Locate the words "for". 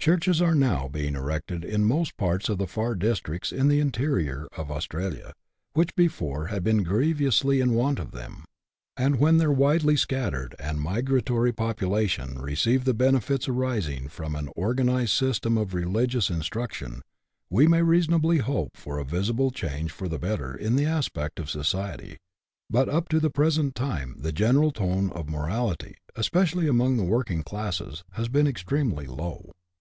18.78-18.98, 19.92-20.08